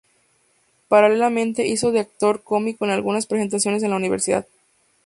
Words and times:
Paralelamente, 0.87 1.67
hizo 1.67 1.91
de 1.91 1.99
actor 1.99 2.41
cómico 2.41 2.85
en 2.85 2.89
algunas 2.89 3.27
presentaciones 3.27 3.83
en 3.83 3.91
la 3.91 3.97
universidad. 3.97 4.47